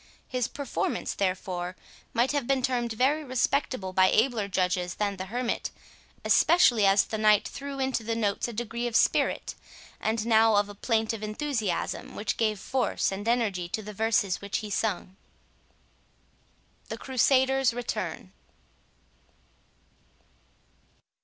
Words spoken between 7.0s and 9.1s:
the knight threw into the notes now a degree of